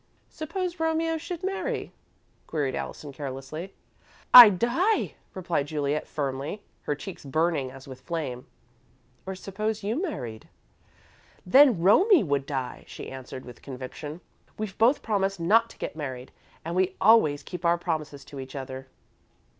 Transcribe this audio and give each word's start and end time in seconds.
"Suppose 0.31 0.79
Romeo 0.79 1.17
should 1.19 1.43
marry?" 1.43 1.91
queried 2.47 2.73
Allison, 2.73 3.13
carelessly. 3.13 3.75
"I'd 4.33 4.57
die," 4.57 5.13
replied 5.35 5.67
Juliet, 5.67 6.07
firmly, 6.07 6.63
her 6.85 6.95
cheeks 6.95 7.23
burning 7.23 7.69
as 7.69 7.87
with 7.87 8.01
flame. 8.01 8.47
"Or 9.27 9.35
suppose 9.35 9.83
you 9.83 10.01
married?" 10.01 10.49
"Then 11.45 11.81
Romie 11.81 12.23
would 12.23 12.47
die," 12.47 12.83
she 12.87 13.11
answered, 13.11 13.45
with 13.45 13.61
conviction. 13.61 14.21
"We've 14.57 14.75
both 14.75 15.03
promised 15.03 15.39
not 15.39 15.69
to 15.69 15.77
get 15.77 15.95
married 15.95 16.31
and 16.65 16.75
we 16.75 16.95
always 16.99 17.43
keep 17.43 17.63
our 17.63 17.77
promises 17.77 18.25
to 18.25 18.39
each 18.39 18.55
other." 18.55 18.87